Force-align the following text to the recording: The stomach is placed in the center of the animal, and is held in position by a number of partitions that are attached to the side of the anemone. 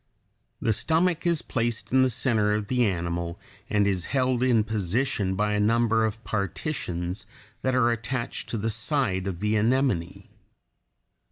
The 0.59 0.73
stomach 0.73 1.27
is 1.27 1.43
placed 1.43 1.91
in 1.91 2.01
the 2.01 2.09
center 2.09 2.55
of 2.55 2.69
the 2.69 2.83
animal, 2.85 3.39
and 3.69 3.85
is 3.85 4.05
held 4.05 4.41
in 4.41 4.63
position 4.63 5.35
by 5.35 5.53
a 5.53 5.59
number 5.59 6.05
of 6.05 6.23
partitions 6.23 7.27
that 7.61 7.75
are 7.75 7.91
attached 7.91 8.49
to 8.49 8.57
the 8.57 8.71
side 8.71 9.27
of 9.27 9.41
the 9.41 9.55
anemone. 9.55 10.29